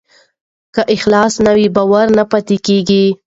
[0.73, 3.05] که اخلاص نه وي، باور نه پاتې کېږي.